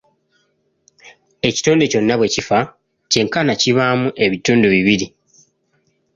[1.47, 2.59] Ekitonde kyonna bwe kifa
[3.11, 5.07] kyenkana kibaamu ebitundu bibiri.